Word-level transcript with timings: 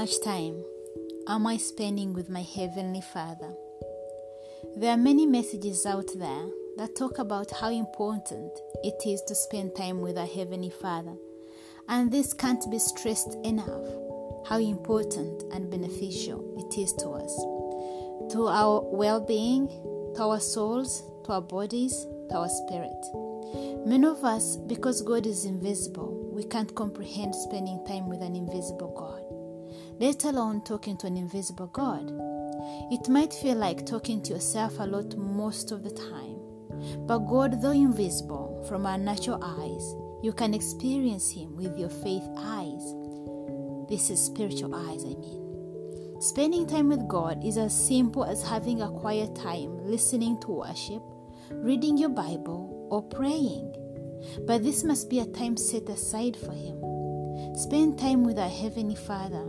much 0.00 0.20
time 0.22 0.64
am 1.28 1.46
I 1.46 1.56
spending 1.56 2.12
with 2.12 2.28
my 2.30 2.42
Heavenly 2.42 3.00
Father? 3.00 3.52
There 4.76 4.90
are 4.90 4.96
many 4.96 5.26
messages 5.26 5.84
out 5.84 6.08
there 6.16 6.46
that 6.76 6.96
talk 6.96 7.18
about 7.18 7.50
how 7.50 7.70
important 7.70 8.50
it 8.82 9.02
is 9.06 9.20
to 9.28 9.34
spend 9.34 9.76
time 9.76 10.00
with 10.00 10.16
our 10.16 10.26
Heavenly 10.26 10.70
Father, 10.70 11.14
and 11.88 12.10
this 12.10 12.32
can't 12.32 12.68
be 12.70 12.78
stressed 12.78 13.36
enough 13.44 13.86
how 14.48 14.58
important 14.58 15.42
and 15.52 15.70
beneficial 15.70 16.54
it 16.56 16.80
is 16.80 16.92
to 16.94 17.08
us, 17.10 17.34
to 18.32 18.46
our 18.48 18.80
well 18.92 19.20
being, 19.20 19.68
to 20.16 20.22
our 20.22 20.40
souls, 20.40 21.02
to 21.26 21.32
our 21.32 21.42
bodies, 21.42 22.06
to 22.30 22.36
our 22.36 22.48
spirit. 22.48 23.04
Many 23.86 24.06
of 24.06 24.24
us, 24.24 24.56
because 24.56 25.02
God 25.02 25.26
is 25.26 25.44
invisible, 25.44 26.30
we 26.32 26.44
can't 26.44 26.74
comprehend 26.74 27.34
spending 27.34 27.84
time 27.86 28.08
with 28.08 28.22
an 28.22 28.36
invisible 28.36 28.94
God 28.96 29.29
let 30.00 30.24
alone 30.24 30.62
talking 30.62 30.96
to 30.96 31.06
an 31.06 31.18
invisible 31.18 31.66
God. 31.66 32.10
It 32.90 33.10
might 33.10 33.34
feel 33.34 33.56
like 33.56 33.84
talking 33.84 34.22
to 34.22 34.32
yourself 34.32 34.78
a 34.78 34.84
lot 34.84 35.14
most 35.18 35.72
of 35.72 35.82
the 35.82 35.90
time, 35.90 36.40
but 37.06 37.18
God, 37.18 37.60
though 37.60 37.72
invisible 37.72 38.64
from 38.66 38.86
our 38.86 38.96
natural 38.96 39.44
eyes, 39.44 39.94
you 40.22 40.32
can 40.32 40.54
experience 40.54 41.30
Him 41.30 41.54
with 41.54 41.76
your 41.78 41.90
faith 41.90 42.26
eyes. 42.38 42.82
This 43.90 44.08
is 44.08 44.24
spiritual 44.24 44.74
eyes, 44.74 45.04
I 45.04 45.16
mean. 45.20 46.16
Spending 46.22 46.66
time 46.66 46.88
with 46.88 47.06
God 47.06 47.44
is 47.44 47.58
as 47.58 47.74
simple 47.74 48.24
as 48.24 48.42
having 48.42 48.80
a 48.80 48.90
quiet 48.90 49.36
time 49.36 49.84
listening 49.84 50.40
to 50.40 50.48
worship, 50.48 51.02
reading 51.52 51.98
your 51.98 52.08
Bible, 52.08 52.88
or 52.90 53.02
praying. 53.02 53.74
But 54.46 54.62
this 54.62 54.82
must 54.82 55.10
be 55.10 55.20
a 55.20 55.26
time 55.26 55.58
set 55.58 55.90
aside 55.90 56.38
for 56.38 56.52
Him. 56.52 57.54
Spend 57.54 57.98
time 57.98 58.24
with 58.24 58.38
our 58.38 58.48
Heavenly 58.48 58.96
Father 58.96 59.46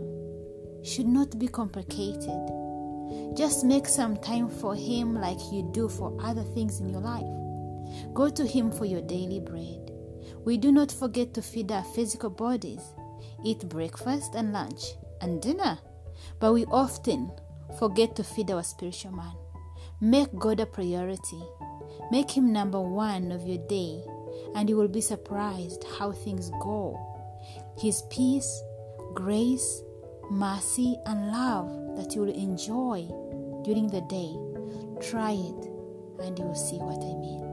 should 0.82 1.06
not 1.06 1.38
be 1.38 1.48
complicated. 1.48 2.40
Just 3.36 3.64
make 3.64 3.86
some 3.86 4.16
time 4.16 4.48
for 4.48 4.74
Him 4.74 5.14
like 5.14 5.38
you 5.52 5.68
do 5.72 5.88
for 5.88 6.16
other 6.20 6.42
things 6.42 6.80
in 6.80 6.88
your 6.88 7.00
life. 7.00 8.14
Go 8.14 8.28
to 8.28 8.46
Him 8.46 8.70
for 8.70 8.84
your 8.84 9.02
daily 9.02 9.40
bread. 9.40 9.90
We 10.44 10.56
do 10.56 10.72
not 10.72 10.90
forget 10.90 11.34
to 11.34 11.42
feed 11.42 11.70
our 11.70 11.84
physical 11.84 12.30
bodies, 12.30 12.82
eat 13.44 13.68
breakfast 13.68 14.34
and 14.34 14.52
lunch 14.52 14.82
and 15.20 15.40
dinner, 15.40 15.78
but 16.40 16.52
we 16.52 16.64
often 16.66 17.30
forget 17.78 18.16
to 18.16 18.24
feed 18.24 18.50
our 18.50 18.62
spiritual 18.62 19.12
man. 19.12 19.32
Make 20.00 20.36
God 20.36 20.60
a 20.60 20.66
priority. 20.66 21.42
Make 22.10 22.30
Him 22.30 22.52
number 22.52 22.80
one 22.80 23.30
of 23.30 23.46
your 23.46 23.64
day, 23.68 24.02
and 24.54 24.68
you 24.68 24.76
will 24.76 24.88
be 24.88 25.00
surprised 25.00 25.84
how 25.98 26.12
things 26.12 26.50
go. 26.60 26.98
His 27.78 28.02
peace, 28.10 28.62
grace, 29.14 29.82
mercy, 30.32 30.96
and 31.06 31.30
love 31.30 31.96
that 31.96 32.14
you 32.14 32.22
will 32.22 32.34
enjoy 32.34 33.06
during 33.62 33.86
the 33.88 34.00
day. 34.08 34.34
Try 35.00 35.32
it 35.32 35.68
and 36.24 36.38
you 36.38 36.44
will 36.46 36.54
see 36.54 36.78
what 36.78 36.98
I 36.98 37.14
mean. 37.20 37.51